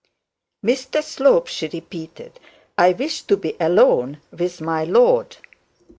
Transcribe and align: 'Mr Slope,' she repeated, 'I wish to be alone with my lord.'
'Mr 0.65 1.03
Slope,' 1.03 1.45
she 1.45 1.67
repeated, 1.67 2.39
'I 2.75 2.93
wish 2.93 3.21
to 3.21 3.37
be 3.37 3.55
alone 3.59 4.19
with 4.31 4.59
my 4.59 4.83
lord.' 4.83 5.35